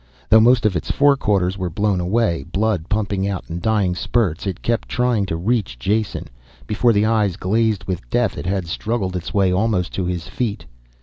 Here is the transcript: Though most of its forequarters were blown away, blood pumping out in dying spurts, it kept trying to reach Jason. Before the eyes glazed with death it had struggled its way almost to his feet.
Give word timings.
Though 0.29 0.39
most 0.41 0.65
of 0.65 0.75
its 0.75 0.89
forequarters 0.89 1.59
were 1.59 1.69
blown 1.69 1.99
away, 1.99 2.41
blood 2.43 2.89
pumping 2.89 3.27
out 3.27 3.43
in 3.51 3.59
dying 3.59 3.93
spurts, 3.93 4.47
it 4.47 4.63
kept 4.63 4.89
trying 4.89 5.27
to 5.27 5.35
reach 5.37 5.77
Jason. 5.77 6.27
Before 6.65 6.91
the 6.91 7.05
eyes 7.05 7.35
glazed 7.35 7.83
with 7.83 8.09
death 8.09 8.35
it 8.35 8.47
had 8.47 8.65
struggled 8.65 9.15
its 9.15 9.31
way 9.31 9.51
almost 9.53 9.93
to 9.93 10.05
his 10.05 10.27
feet. 10.27 10.65